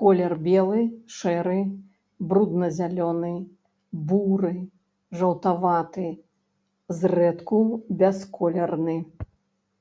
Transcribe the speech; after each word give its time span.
Колер 0.00 0.34
белы, 0.42 0.82
шэры, 1.14 1.56
брудна-зялёны, 2.32 3.32
буры, 4.12 4.54
жаўтаваты, 5.24 6.08
зрэдку 7.02 7.60
бясколерны. 8.00 8.98